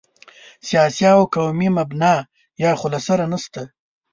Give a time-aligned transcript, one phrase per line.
[0.67, 2.13] سیاسي او قومي مبنا
[2.63, 3.61] یا خو له سره نشته.